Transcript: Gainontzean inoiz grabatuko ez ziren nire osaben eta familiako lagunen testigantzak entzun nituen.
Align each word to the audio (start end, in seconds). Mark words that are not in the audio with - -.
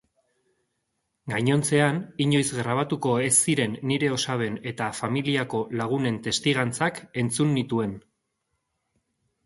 Gainontzean 1.33 1.99
inoiz 2.25 2.45
grabatuko 2.61 3.13
ez 3.27 3.35
ziren 3.43 3.77
nire 3.93 4.11
osaben 4.17 4.59
eta 4.75 4.91
familiako 5.03 5.63
lagunen 5.83 6.21
testigantzak 6.29 7.03
entzun 7.25 7.59
nituen. 7.61 7.99